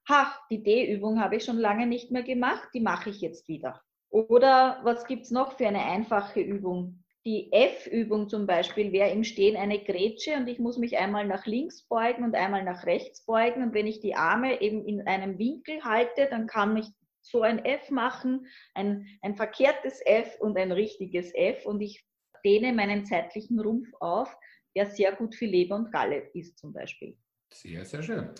ha, 0.08 0.34
die 0.50 0.62
D-Übung 0.62 1.20
habe 1.20 1.36
ich 1.36 1.44
schon 1.44 1.58
lange 1.58 1.86
nicht 1.86 2.10
mehr 2.10 2.24
gemacht, 2.24 2.68
die 2.74 2.80
mache 2.80 3.10
ich 3.10 3.20
jetzt 3.20 3.46
wieder. 3.48 3.80
Oder 4.10 4.80
was 4.82 5.06
gibt 5.06 5.22
es 5.22 5.30
noch 5.30 5.56
für 5.56 5.66
eine 5.66 5.84
einfache 5.84 6.40
Übung? 6.40 7.01
Die 7.24 7.52
F-Übung 7.52 8.28
zum 8.28 8.46
Beispiel 8.46 8.90
wäre 8.90 9.10
im 9.10 9.22
Stehen 9.22 9.56
eine 9.56 9.78
Grätsche 9.78 10.34
und 10.36 10.48
ich 10.48 10.58
muss 10.58 10.76
mich 10.76 10.98
einmal 10.98 11.24
nach 11.24 11.46
links 11.46 11.82
beugen 11.82 12.24
und 12.24 12.34
einmal 12.34 12.64
nach 12.64 12.84
rechts 12.84 13.24
beugen. 13.24 13.62
Und 13.62 13.74
wenn 13.74 13.86
ich 13.86 14.00
die 14.00 14.16
Arme 14.16 14.60
eben 14.60 14.84
in 14.84 15.06
einem 15.06 15.38
Winkel 15.38 15.84
halte, 15.84 16.26
dann 16.28 16.48
kann 16.48 16.76
ich 16.76 16.86
so 17.20 17.42
ein 17.42 17.64
F 17.64 17.90
machen, 17.90 18.46
ein, 18.74 19.06
ein 19.22 19.36
verkehrtes 19.36 20.00
F 20.04 20.40
und 20.40 20.58
ein 20.58 20.72
richtiges 20.72 21.32
F. 21.32 21.64
Und 21.64 21.80
ich 21.80 22.04
dehne 22.44 22.72
meinen 22.72 23.04
zeitlichen 23.04 23.60
Rumpf 23.60 23.88
auf, 24.00 24.36
der 24.74 24.86
sehr 24.86 25.12
gut 25.12 25.36
für 25.36 25.46
Leber 25.46 25.76
und 25.76 25.92
Galle 25.92 26.28
ist 26.34 26.58
zum 26.58 26.72
Beispiel. 26.72 27.16
Sehr, 27.54 27.84
sehr 27.84 28.02
schön. 28.02 28.30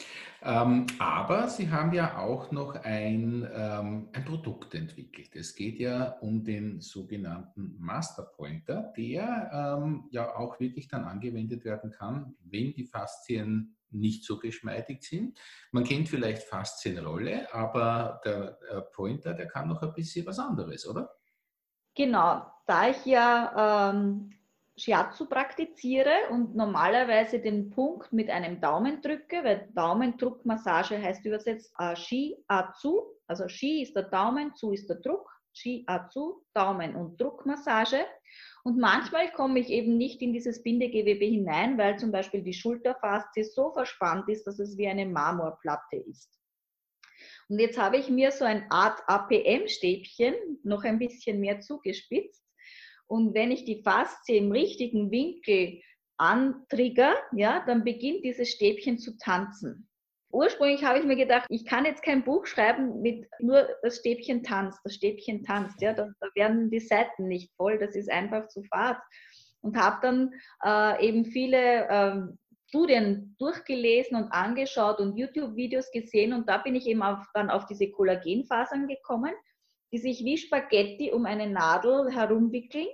Ähm, 0.42 0.86
aber 0.98 1.48
Sie 1.48 1.70
haben 1.70 1.92
ja 1.92 2.18
auch 2.18 2.50
noch 2.50 2.74
ein, 2.74 3.48
ähm, 3.54 4.08
ein 4.12 4.24
Produkt 4.24 4.74
entwickelt. 4.74 5.36
Es 5.36 5.54
geht 5.54 5.78
ja 5.78 6.16
um 6.20 6.42
den 6.42 6.80
sogenannten 6.80 7.76
Master 7.78 8.22
Pointer, 8.22 8.92
der 8.96 9.78
ähm, 9.80 10.08
ja 10.10 10.34
auch 10.34 10.58
wirklich 10.58 10.88
dann 10.88 11.04
angewendet 11.04 11.64
werden 11.64 11.90
kann, 11.90 12.34
wenn 12.44 12.72
die 12.72 12.86
Faszien 12.86 13.76
nicht 13.90 14.24
so 14.24 14.38
geschmeidig 14.38 15.02
sind. 15.02 15.38
Man 15.70 15.84
kennt 15.84 16.08
vielleicht 16.08 16.42
Faszienrolle, 16.44 17.52
aber 17.54 18.20
der 18.24 18.58
äh, 18.70 18.80
Pointer, 18.92 19.34
der 19.34 19.46
kann 19.46 19.68
noch 19.68 19.82
ein 19.82 19.92
bisschen 19.92 20.26
was 20.26 20.38
anderes, 20.38 20.88
oder? 20.88 21.14
Genau, 21.94 22.46
da 22.66 22.88
ich 22.88 23.04
ja 23.04 23.90
ähm, 23.90 24.32
Shiatsu 24.76 25.28
praktiziere 25.28 26.28
und 26.30 26.56
normalerweise 26.56 27.38
den 27.38 27.70
Punkt 27.70 28.12
mit 28.12 28.30
einem 28.30 28.60
Daumen 28.60 29.02
drücke, 29.02 29.44
weil 29.44 29.68
Daumendruckmassage 29.74 31.00
heißt 31.00 31.24
übersetzt 31.26 31.74
äh, 31.78 31.94
Shi-Atsu, 31.94 33.02
also 33.26 33.48
Shi 33.48 33.82
ist 33.82 33.94
der 33.94 34.04
Daumen, 34.04 34.54
Zu 34.54 34.72
ist 34.72 34.88
der 34.88 34.96
Druck, 34.96 35.30
Shi-Atsu, 35.52 36.42
Daumen- 36.54 36.96
und 36.96 37.20
Druckmassage. 37.20 38.06
Und 38.64 38.78
manchmal 38.78 39.30
komme 39.32 39.60
ich 39.60 39.68
eben 39.68 39.98
nicht 39.98 40.22
in 40.22 40.32
dieses 40.32 40.62
Bindegewebe 40.62 41.24
hinein, 41.26 41.76
weil 41.76 41.98
zum 41.98 42.10
Beispiel 42.10 42.42
die 42.42 42.54
Schulterfaszie 42.54 43.44
so 43.44 43.72
verspannt 43.72 44.28
ist, 44.28 44.46
dass 44.46 44.58
es 44.58 44.78
wie 44.78 44.88
eine 44.88 45.04
Marmorplatte 45.04 45.96
ist. 45.96 46.38
Und 47.48 47.58
jetzt 47.58 47.78
habe 47.78 47.98
ich 47.98 48.08
mir 48.08 48.30
so 48.30 48.44
eine 48.44 48.70
Art 48.70 49.00
APM-Stäbchen 49.06 50.34
noch 50.62 50.84
ein 50.84 50.98
bisschen 50.98 51.40
mehr 51.40 51.60
zugespitzt. 51.60 52.41
Und 53.06 53.34
wenn 53.34 53.50
ich 53.50 53.64
die 53.64 53.82
Faszie 53.82 54.38
im 54.38 54.52
richtigen 54.52 55.10
Winkel 55.10 55.80
antrigger, 56.16 57.14
ja, 57.32 57.64
dann 57.66 57.84
beginnt 57.84 58.24
dieses 58.24 58.50
Stäbchen 58.50 58.98
zu 58.98 59.16
tanzen. 59.18 59.88
Ursprünglich 60.30 60.82
habe 60.82 60.98
ich 60.98 61.04
mir 61.04 61.16
gedacht, 61.16 61.46
ich 61.50 61.66
kann 61.66 61.84
jetzt 61.84 62.02
kein 62.02 62.24
Buch 62.24 62.46
schreiben 62.46 63.02
mit 63.02 63.28
nur 63.38 63.68
das 63.82 63.98
Stäbchen 63.98 64.42
tanzt, 64.42 64.80
das 64.82 64.94
Stäbchen 64.94 65.44
tanzt. 65.44 65.82
Ja, 65.82 65.92
da, 65.92 66.08
da 66.20 66.28
werden 66.34 66.70
die 66.70 66.80
Seiten 66.80 67.28
nicht 67.28 67.52
voll, 67.56 67.78
das 67.78 67.94
ist 67.94 68.10
einfach 68.10 68.48
zu 68.48 68.62
fad. 68.62 68.98
Und 69.60 69.76
habe 69.76 69.98
dann 70.00 70.32
äh, 70.64 71.06
eben 71.06 71.26
viele 71.26 71.86
ähm, 71.90 72.38
Studien 72.72 73.36
durchgelesen 73.38 74.16
und 74.16 74.32
angeschaut 74.32 74.98
und 74.98 75.18
YouTube-Videos 75.18 75.90
gesehen 75.90 76.32
und 76.32 76.48
da 76.48 76.56
bin 76.56 76.74
ich 76.74 76.86
eben 76.86 77.02
auf, 77.02 77.18
dann 77.34 77.50
auf 77.50 77.66
diese 77.66 77.90
Kollagenfasern 77.90 78.88
gekommen, 78.88 79.32
die 79.92 79.98
sich 79.98 80.24
wie 80.24 80.38
Spaghetti 80.38 81.12
um 81.12 81.26
eine 81.26 81.48
Nadel 81.48 82.10
herumwickeln. 82.10 82.88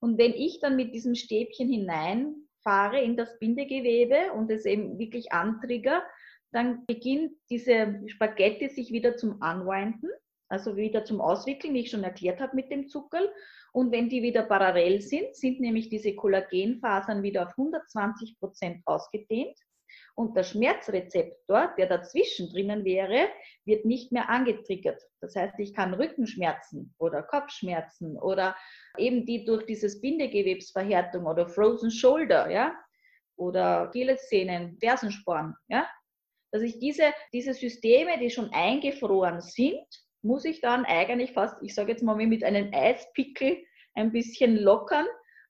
Und 0.00 0.18
wenn 0.18 0.32
ich 0.32 0.60
dann 0.60 0.76
mit 0.76 0.94
diesem 0.94 1.14
Stäbchen 1.14 1.68
hineinfahre 1.68 3.00
in 3.00 3.16
das 3.16 3.38
Bindegewebe 3.38 4.32
und 4.32 4.50
es 4.50 4.64
eben 4.64 4.98
wirklich 4.98 5.32
antrigger, 5.32 6.02
dann 6.52 6.86
beginnt 6.86 7.32
diese 7.50 8.00
Spaghetti 8.06 8.68
sich 8.68 8.92
wieder 8.92 9.16
zum 9.16 9.42
Anwinden, 9.42 10.10
also 10.48 10.76
wieder 10.76 11.04
zum 11.04 11.20
Auswickeln, 11.20 11.74
wie 11.74 11.80
ich 11.80 11.90
schon 11.90 12.04
erklärt 12.04 12.40
habe 12.40 12.56
mit 12.56 12.70
dem 12.70 12.88
Zuckerl. 12.88 13.30
Und 13.72 13.92
wenn 13.92 14.08
die 14.08 14.22
wieder 14.22 14.44
parallel 14.44 15.02
sind, 15.02 15.36
sind 15.36 15.60
nämlich 15.60 15.90
diese 15.90 16.14
Kollagenfasern 16.14 17.22
wieder 17.22 17.46
auf 17.46 17.50
120 17.58 18.38
Prozent 18.38 18.82
ausgedehnt. 18.86 19.58
Und 20.18 20.36
der 20.36 20.42
Schmerzrezeptor, 20.42 21.74
der 21.78 21.86
dazwischen 21.86 22.50
drinnen 22.50 22.84
wäre, 22.84 23.28
wird 23.64 23.84
nicht 23.84 24.10
mehr 24.10 24.28
angetriggert. 24.28 25.00
Das 25.20 25.36
heißt, 25.36 25.54
ich 25.60 25.72
kann 25.72 25.94
Rückenschmerzen 25.94 26.92
oder 26.98 27.22
Kopfschmerzen 27.22 28.18
oder 28.18 28.56
eben 28.96 29.26
die 29.26 29.44
durch 29.44 29.64
dieses 29.66 30.00
Bindegewebsverhärtung 30.00 31.24
oder 31.24 31.48
Frozen 31.48 31.92
Shoulder, 31.92 32.50
ja, 32.50 32.74
oder 33.36 33.82
Achillessehnen, 33.82 34.76
Fersensporn, 34.80 35.54
ja, 35.68 35.88
dass 36.50 36.62
ich 36.62 36.80
diese, 36.80 37.14
diese 37.32 37.54
Systeme, 37.54 38.18
die 38.18 38.30
schon 38.30 38.50
eingefroren 38.52 39.40
sind, 39.40 39.86
muss 40.22 40.44
ich 40.44 40.60
dann 40.60 40.84
eigentlich 40.84 41.30
fast, 41.30 41.62
ich 41.62 41.76
sage 41.76 41.92
jetzt 41.92 42.02
mal 42.02 42.16
mit 42.16 42.42
einem 42.42 42.74
Eispickel 42.74 43.56
ein 43.94 44.10
bisschen 44.10 44.56
lockern, 44.56 45.06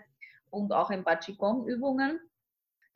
und 0.50 0.72
auch 0.72 0.90
ein 0.90 1.04
paar 1.04 1.18
Qigong-Übungen. 1.18 2.20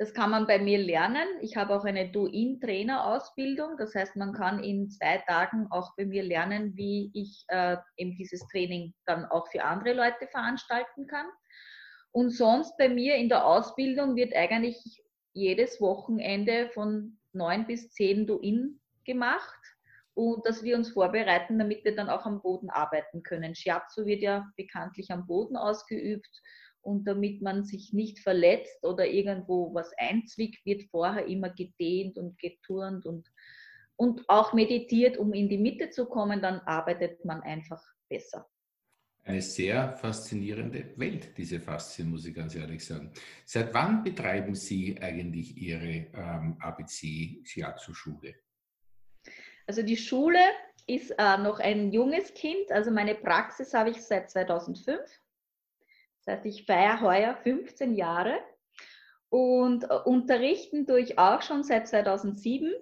Das 0.02 0.16
kann 0.16 0.32
man 0.32 0.48
bei 0.48 0.58
mir 0.58 0.80
lernen. 0.80 1.28
Ich 1.42 1.56
habe 1.58 1.76
auch 1.76 1.86
eine 1.86 2.12
Do-In-Trainer-Ausbildung. 2.12 3.78
Das 3.78 3.94
heißt, 3.94 4.16
man 4.16 4.34
kann 4.34 4.64
in 4.64 4.90
zwei 4.90 5.20
Tagen 5.28 5.68
auch 5.70 5.96
bei 5.96 6.06
mir 6.06 6.24
lernen, 6.24 6.76
wie 6.76 7.12
ich 7.14 7.46
äh, 7.50 7.78
eben 7.98 8.18
dieses 8.18 8.40
Training 8.48 8.96
dann 9.06 9.26
auch 9.26 9.46
für 9.52 9.64
andere 9.64 9.94
Leute 9.94 10.26
veranstalten 10.32 11.06
kann. 11.06 11.28
Und 12.10 12.32
sonst 12.32 12.76
bei 12.80 12.90
mir 12.90 13.14
in 13.14 13.30
der 13.30 13.46
Ausbildung 13.46 14.16
wird 14.16 14.36
eigentlich 14.36 15.04
jedes 15.34 15.80
Wochenende 15.80 16.72
von 16.74 17.20
neun 17.32 17.68
bis 17.68 17.92
zehn 17.92 18.26
Do-In 18.26 18.82
gemacht 19.06 19.62
und 20.16 20.44
dass 20.48 20.64
wir 20.64 20.78
uns 20.78 20.90
vorbereiten, 20.90 21.60
damit 21.60 21.86
wir 21.86 21.96
dann 21.96 22.10
auch 22.10 22.26
am 22.26 22.42
Boden 22.42 22.72
arbeiten 22.72 23.22
können. 23.22 23.54
Shiatsu 23.54 24.08
wird 24.08 24.24
ja 24.24 24.52
bekanntlich 24.58 25.12
am 25.12 25.28
Boden 25.28 25.58
ausgeübt 25.58 26.42
und 26.82 27.06
damit 27.06 27.42
man 27.42 27.64
sich 27.64 27.94
nicht 27.94 28.20
verletzt 28.20 28.84
oder 28.84 29.08
irgendwo 29.08 29.74
was 29.74 29.92
einzwickt, 29.98 30.66
wird 30.66 30.84
vorher 30.92 31.26
immer 31.26 31.50
gedehnt 31.50 32.18
und 32.18 32.38
geturnt 32.40 33.06
und, 33.06 33.32
und 33.96 34.28
auch 34.28 34.54
meditiert, 34.54 35.18
um 35.18 35.34
in 35.34 35.50
die 35.50 35.58
Mitte 35.58 35.90
zu 35.90 36.06
kommen, 36.06 36.42
dann 36.42 36.60
arbeitet 36.62 37.24
man 37.26 37.42
einfach 37.42 37.84
besser. 38.10 38.50
Eine 39.24 39.42
sehr 39.42 39.96
faszinierende 39.98 40.98
Welt, 40.98 41.38
diese 41.38 41.60
Faszien, 41.60 42.10
muss 42.10 42.26
ich 42.26 42.34
ganz 42.34 42.56
ehrlich 42.56 42.84
sagen. 42.84 43.12
Seit 43.46 43.72
wann 43.72 44.04
betreiben 44.04 44.56
Sie 44.56 44.98
eigentlich 45.00 45.56
Ihre 45.58 46.08
ähm, 46.16 46.58
ABC-Shiatsu-Schule? 46.60 48.34
Also 49.68 49.84
die 49.84 49.98
Schule 49.98 50.40
ist 50.88 51.12
äh, 51.12 51.38
noch 51.38 51.60
ein 51.60 51.92
junges 51.92 52.34
Kind. 52.34 52.72
Also 52.72 52.90
meine 52.90 53.14
Praxis 53.14 53.74
habe 53.76 53.92
ich 53.92 54.02
seit 54.02 54.32
2005. 54.32 55.00
Das 56.26 56.36
heißt, 56.36 56.46
ich 56.46 56.66
feiere 56.66 57.02
heuer 57.02 57.36
15 57.36 57.96
Jahre. 57.96 58.40
Und 59.30 59.86
äh, 59.86 59.96
unterrichten 60.06 60.86
tue 60.86 61.02
ich 61.02 61.18
auch 61.18 61.42
schon 61.42 61.64
seit 61.64 61.88
2007. 61.88 62.74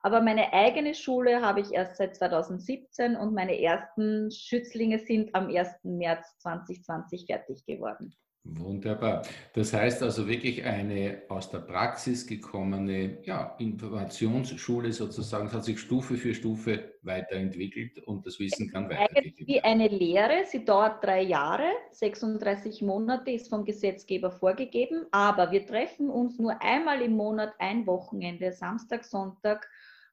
Aber 0.00 0.20
meine 0.20 0.52
eigene 0.52 0.94
Schule 0.94 1.42
habe 1.42 1.60
ich 1.60 1.72
erst 1.72 1.96
seit 1.96 2.16
2017 2.16 3.14
und 3.14 3.34
meine 3.34 3.60
ersten 3.60 4.30
Schützlinge 4.32 4.98
sind 4.98 5.32
am 5.34 5.48
1. 5.48 5.84
März 5.84 6.38
2020 6.38 7.26
fertig 7.26 7.64
geworden. 7.66 8.16
Wunderbar. 8.44 9.22
Das 9.54 9.72
heißt 9.72 10.02
also 10.02 10.26
wirklich 10.26 10.64
eine 10.64 11.22
aus 11.28 11.48
der 11.50 11.60
Praxis 11.60 12.26
gekommene 12.26 13.22
ja, 13.22 13.54
Informationsschule 13.60 14.92
sozusagen. 14.92 15.46
Es 15.46 15.52
hat 15.52 15.64
sich 15.64 15.78
Stufe 15.78 16.16
für 16.16 16.34
Stufe 16.34 16.94
weiterentwickelt 17.02 18.00
und 18.00 18.26
das 18.26 18.40
Wissen 18.40 18.68
kann 18.68 18.90
weitergegeben 18.90 19.36
werden. 19.36 19.46
Wie 19.46 19.60
eine 19.60 19.86
Lehre. 19.86 20.44
Sie 20.46 20.64
dauert 20.64 21.04
drei 21.04 21.22
Jahre, 21.22 21.70
36 21.92 22.82
Monate 22.82 23.30
ist 23.30 23.48
vom 23.48 23.64
Gesetzgeber 23.64 24.32
vorgegeben, 24.32 25.06
aber 25.12 25.52
wir 25.52 25.64
treffen 25.64 26.10
uns 26.10 26.40
nur 26.40 26.60
einmal 26.60 27.00
im 27.00 27.12
Monat, 27.12 27.54
ein 27.60 27.86
Wochenende, 27.86 28.52
Samstag, 28.52 29.04
Sonntag 29.04 29.68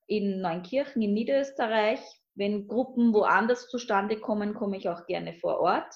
in 0.06 0.40
Neunkirchen 0.40 1.02
in 1.02 1.16
Niederösterreich. 1.16 2.00
Wenn 2.36 2.68
Gruppen 2.68 3.12
woanders 3.12 3.70
zustande 3.70 4.20
kommen, 4.20 4.54
komme 4.54 4.78
ich 4.78 4.88
auch 4.88 5.08
gerne 5.08 5.34
vor 5.34 5.60
Ort. 5.60 5.96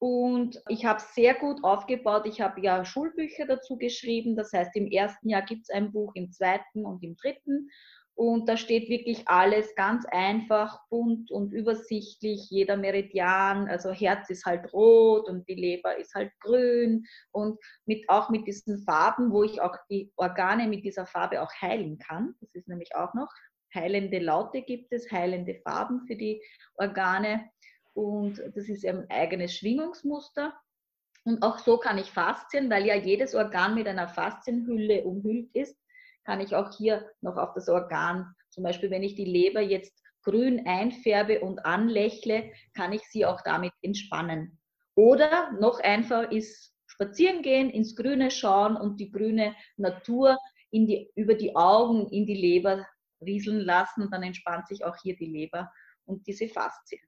Und 0.00 0.62
ich 0.68 0.84
habe 0.84 1.00
sehr 1.00 1.34
gut 1.34 1.64
aufgebaut. 1.64 2.26
Ich 2.26 2.40
habe 2.40 2.60
ja 2.60 2.84
Schulbücher 2.84 3.46
dazu 3.46 3.76
geschrieben. 3.76 4.36
Das 4.36 4.52
heißt, 4.52 4.76
im 4.76 4.86
ersten 4.86 5.28
Jahr 5.28 5.42
gibt 5.42 5.62
es 5.62 5.70
ein 5.70 5.92
Buch, 5.92 6.12
im 6.14 6.30
zweiten 6.30 6.86
und 6.86 7.02
im 7.02 7.16
dritten. 7.16 7.68
Und 8.14 8.48
da 8.48 8.56
steht 8.56 8.88
wirklich 8.88 9.28
alles 9.28 9.76
ganz 9.76 10.04
einfach, 10.06 10.80
bunt 10.88 11.30
und 11.30 11.52
übersichtlich, 11.52 12.50
jeder 12.50 12.76
Meridian. 12.76 13.68
Also 13.68 13.92
Herz 13.92 14.28
ist 14.28 14.44
halt 14.44 14.72
rot 14.72 15.28
und 15.28 15.48
die 15.48 15.54
Leber 15.54 15.96
ist 15.96 16.14
halt 16.14 16.32
grün. 16.40 17.04
Und 17.30 17.60
mit, 17.86 18.08
auch 18.08 18.28
mit 18.28 18.48
diesen 18.48 18.78
Farben, 18.82 19.30
wo 19.30 19.44
ich 19.44 19.60
auch 19.60 19.76
die 19.88 20.12
Organe 20.16 20.66
mit 20.66 20.84
dieser 20.84 21.06
Farbe 21.06 21.40
auch 21.42 21.52
heilen 21.62 21.98
kann. 21.98 22.34
Das 22.40 22.52
ist 22.54 22.66
nämlich 22.66 22.96
auch 22.96 23.14
noch. 23.14 23.28
Heilende 23.72 24.18
Laute 24.18 24.62
gibt 24.62 24.92
es, 24.92 25.10
heilende 25.12 25.54
Farben 25.62 26.04
für 26.08 26.16
die 26.16 26.42
Organe 26.74 27.48
und 27.98 28.40
das 28.54 28.68
ist 28.68 28.86
ein 28.86 29.10
eigenes 29.10 29.56
Schwingungsmuster. 29.56 30.54
Und 31.24 31.42
auch 31.42 31.58
so 31.58 31.78
kann 31.78 31.98
ich 31.98 32.12
Faszien, 32.12 32.70
weil 32.70 32.86
ja 32.86 32.94
jedes 32.94 33.34
Organ 33.34 33.74
mit 33.74 33.88
einer 33.88 34.06
Faszienhülle 34.06 35.02
umhüllt 35.02 35.50
ist, 35.52 35.76
kann 36.24 36.40
ich 36.40 36.54
auch 36.54 36.76
hier 36.76 37.10
noch 37.22 37.36
auf 37.36 37.54
das 37.54 37.68
Organ, 37.68 38.32
zum 38.50 38.62
Beispiel 38.62 38.90
wenn 38.92 39.02
ich 39.02 39.16
die 39.16 39.24
Leber 39.24 39.60
jetzt 39.60 40.00
grün 40.22 40.64
einfärbe 40.64 41.40
und 41.40 41.66
anlächle, 41.66 42.52
kann 42.74 42.92
ich 42.92 43.02
sie 43.10 43.26
auch 43.26 43.40
damit 43.40 43.72
entspannen. 43.82 44.60
Oder 44.94 45.50
noch 45.58 45.80
einfach 45.80 46.30
ist 46.30 46.72
spazieren 46.86 47.42
gehen, 47.42 47.68
ins 47.68 47.96
Grüne 47.96 48.30
schauen 48.30 48.76
und 48.76 49.00
die 49.00 49.10
grüne 49.10 49.56
Natur 49.76 50.38
die, 50.70 51.10
über 51.16 51.34
die 51.34 51.56
Augen 51.56 52.08
in 52.10 52.26
die 52.26 52.34
Leber 52.34 52.86
rieseln 53.20 53.58
lassen 53.58 54.02
und 54.02 54.12
dann 54.12 54.22
entspannt 54.22 54.68
sich 54.68 54.84
auch 54.84 54.96
hier 55.02 55.16
die 55.16 55.26
Leber 55.26 55.72
und 56.04 56.26
diese 56.28 56.46
Faszien 56.46 57.00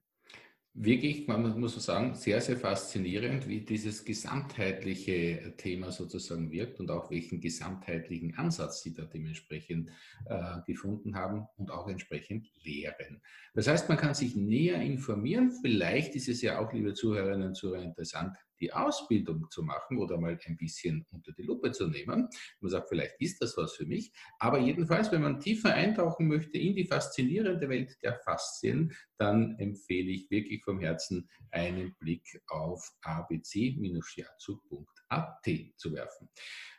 wirklich, 0.73 1.27
man 1.27 1.59
muss 1.59 1.83
sagen, 1.83 2.15
sehr, 2.15 2.39
sehr 2.41 2.57
faszinierend, 2.57 3.47
wie 3.47 3.61
dieses 3.61 4.05
gesamtheitliche 4.05 5.53
Thema 5.57 5.91
sozusagen 5.91 6.51
wirkt 6.51 6.79
und 6.79 6.89
auch 6.91 7.11
welchen 7.11 7.41
gesamtheitlichen 7.41 8.35
Ansatz 8.35 8.81
Sie 8.81 8.93
da 8.93 9.03
dementsprechend 9.05 9.89
äh, 10.25 10.57
gefunden 10.65 11.15
haben 11.15 11.47
und 11.57 11.71
auch 11.71 11.87
entsprechend 11.87 12.47
lehren. 12.63 13.21
Das 13.53 13.67
heißt, 13.67 13.89
man 13.89 13.97
kann 13.97 14.13
sich 14.13 14.35
näher 14.35 14.81
informieren. 14.81 15.51
Vielleicht 15.61 16.15
ist 16.15 16.29
es 16.29 16.41
ja 16.41 16.59
auch, 16.59 16.71
liebe 16.71 16.93
Zuhörerinnen 16.93 17.49
und 17.49 17.55
Zuhörer, 17.55 17.83
interessant, 17.83 18.35
die 18.61 18.71
Ausbildung 18.71 19.49
zu 19.49 19.63
machen 19.63 19.97
oder 19.97 20.17
mal 20.17 20.39
ein 20.45 20.57
bisschen 20.57 21.05
unter 21.11 21.33
die 21.33 21.43
Lupe 21.43 21.71
zu 21.71 21.87
nehmen. 21.87 22.29
Man 22.59 22.71
sagt, 22.71 22.89
vielleicht 22.89 23.15
ist 23.19 23.41
das 23.41 23.57
was 23.57 23.73
für 23.73 23.85
mich. 23.85 24.13
Aber 24.39 24.59
jedenfalls, 24.59 25.11
wenn 25.11 25.23
man 25.23 25.39
tiefer 25.39 25.73
eintauchen 25.73 26.27
möchte 26.27 26.57
in 26.57 26.75
die 26.75 26.85
faszinierende 26.85 27.67
Welt 27.67 27.97
der 28.03 28.19
Faszien, 28.19 28.93
dann 29.17 29.57
empfehle 29.59 30.11
ich 30.11 30.29
wirklich 30.31 30.63
vom 30.63 30.79
Herzen 30.79 31.29
einen 31.51 31.93
Blick 31.99 32.41
auf 32.47 32.89
abc-shiatsu.at 33.01 35.45
zu 35.75 35.93
werfen. 35.93 36.29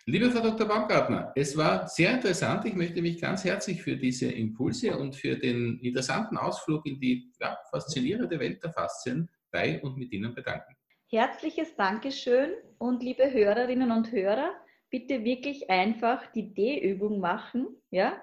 Liebe 0.07 0.33
Frau 0.33 0.41
Dr. 0.41 0.67
Baumgartner, 0.67 1.31
es 1.37 1.57
war 1.57 1.87
sehr 1.87 2.15
interessant. 2.15 2.65
Ich 2.65 2.75
möchte 2.75 3.01
mich 3.03 3.21
ganz 3.21 3.45
herzlich 3.45 3.83
für 3.83 3.97
diese 3.97 4.33
Impulse 4.33 4.99
und 4.99 5.15
für 5.15 5.37
den 5.37 5.79
interessanten 5.79 6.37
Ausflug 6.37 6.85
in 6.87 6.99
die 6.99 7.31
ja, 7.41 7.57
faszinierende 7.71 8.41
Welt 8.41 8.65
der 8.65 8.73
Faszien 8.73 9.31
bei 9.53 9.81
und 9.81 9.97
mit 9.97 10.13
Ihnen 10.13 10.35
bedanken. 10.35 10.75
Herzliches 11.15 11.77
Dankeschön 11.77 12.53
und 12.79 13.03
liebe 13.03 13.31
Hörerinnen 13.31 13.93
und 13.93 14.11
Hörer, 14.13 14.51
bitte 14.89 15.25
wirklich 15.25 15.69
einfach 15.69 16.33
die 16.33 16.55
D-Übung 16.55 17.21
machen. 17.21 17.67
Ja? 17.91 18.15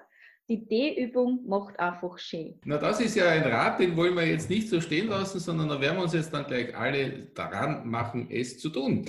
Die 0.48 0.66
D-Übung 0.66 1.46
macht 1.46 1.78
einfach 1.78 2.18
schön. 2.18 2.58
Na, 2.64 2.78
das 2.78 3.00
ist 3.00 3.14
ja 3.14 3.28
ein 3.28 3.44
Rat, 3.44 3.78
den 3.78 3.96
wollen 3.96 4.16
wir 4.16 4.26
jetzt 4.26 4.50
nicht 4.50 4.68
so 4.68 4.80
stehen 4.80 5.06
lassen, 5.06 5.38
sondern 5.38 5.68
da 5.68 5.80
werden 5.80 5.98
wir 5.98 6.02
uns 6.02 6.14
jetzt 6.14 6.34
dann 6.34 6.48
gleich 6.48 6.76
alle 6.76 7.26
daran 7.26 7.88
machen, 7.88 8.26
es 8.28 8.58
zu 8.58 8.70
tun. 8.70 9.04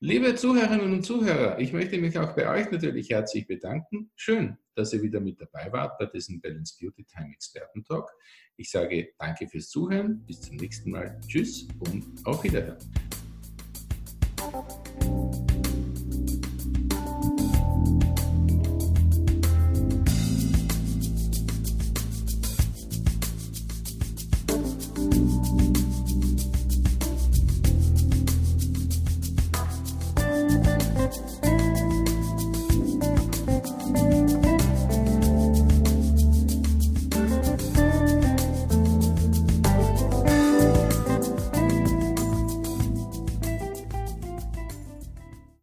Liebe 0.00 0.34
Zuhörerinnen 0.34 0.92
und 0.92 1.04
Zuhörer, 1.04 1.56
ich 1.60 1.72
möchte 1.72 1.98
mich 1.98 2.18
auch 2.18 2.34
bei 2.34 2.50
euch 2.50 2.68
natürlich 2.72 3.10
herzlich 3.10 3.46
bedanken. 3.46 4.10
Schön, 4.16 4.58
dass 4.74 4.92
ihr 4.92 5.02
wieder 5.02 5.20
mit 5.20 5.40
dabei 5.40 5.70
wart 5.70 5.98
bei 5.98 6.06
diesem 6.06 6.40
Balance 6.40 6.76
Beauty 6.80 7.04
Time 7.04 7.32
Experten 7.32 7.84
Talk. 7.84 8.10
Ich 8.56 8.72
sage 8.72 9.12
danke 9.18 9.46
fürs 9.46 9.68
Zuhören, 9.68 10.26
bis 10.26 10.40
zum 10.40 10.56
nächsten 10.56 10.90
Mal. 10.90 11.20
Tschüss 11.28 11.68
und 11.78 12.26
auf 12.26 12.42
Wiederhören. 12.42 12.78
Thank 14.40 14.54
you. 15.04 15.49